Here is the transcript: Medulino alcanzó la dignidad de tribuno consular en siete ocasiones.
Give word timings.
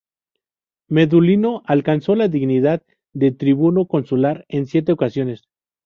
Medulino 0.87 1.61
alcanzó 1.67 2.15
la 2.15 2.27
dignidad 2.27 2.81
de 3.13 3.29
tribuno 3.31 3.85
consular 3.85 4.45
en 4.49 4.65
siete 4.65 4.91
ocasiones. 4.93 5.43